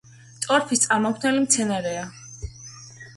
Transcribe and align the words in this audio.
ტორფის 0.43 0.81
წარმომქმნელი 0.85 1.43
მცენარეა. 1.43 2.07